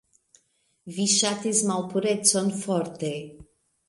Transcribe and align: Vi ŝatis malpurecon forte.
Vi 0.95 1.03
ŝatis 1.15 1.61
malpurecon 1.71 2.49
forte. 2.63 3.13